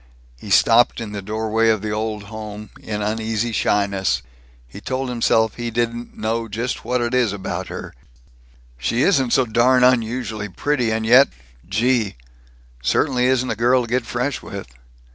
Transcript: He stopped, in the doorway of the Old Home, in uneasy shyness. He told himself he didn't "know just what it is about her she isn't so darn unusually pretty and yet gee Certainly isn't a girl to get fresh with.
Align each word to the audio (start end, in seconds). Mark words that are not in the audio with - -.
He 0.39 0.49
stopped, 0.49 0.99
in 0.99 1.11
the 1.11 1.21
doorway 1.21 1.69
of 1.69 1.83
the 1.83 1.91
Old 1.91 2.23
Home, 2.23 2.71
in 2.79 3.03
uneasy 3.03 3.51
shyness. 3.51 4.23
He 4.67 4.81
told 4.81 5.09
himself 5.09 5.53
he 5.57 5.69
didn't 5.69 6.17
"know 6.17 6.47
just 6.47 6.83
what 6.83 7.01
it 7.01 7.13
is 7.13 7.31
about 7.31 7.67
her 7.67 7.93
she 8.79 9.03
isn't 9.03 9.31
so 9.31 9.45
darn 9.45 9.83
unusually 9.83 10.49
pretty 10.49 10.89
and 10.89 11.05
yet 11.05 11.27
gee 11.69 12.15
Certainly 12.81 13.27
isn't 13.27 13.51
a 13.51 13.55
girl 13.55 13.83
to 13.83 13.87
get 13.87 14.07
fresh 14.07 14.41
with. 14.41 14.65